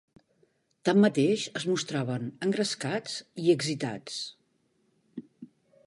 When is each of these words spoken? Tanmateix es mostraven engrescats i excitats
Tanmateix 0.87 1.43
es 1.59 1.67
mostraven 1.73 2.25
engrescats 2.47 3.21
i 3.45 3.49
excitats 3.59 4.21